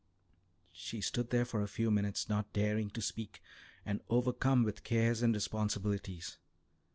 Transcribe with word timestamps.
She 0.73 0.99
stood 0.99 1.29
there 1.29 1.45
for 1.45 1.61
a 1.61 1.67
few 1.67 1.91
minutes, 1.91 2.27
not 2.27 2.51
daring 2.53 2.89
to 2.89 3.03
speak, 3.03 3.39
and 3.85 4.01
overcome 4.09 4.63
with 4.63 4.83
cares 4.83 5.21
and 5.21 5.35
responsibilities. 5.35 6.39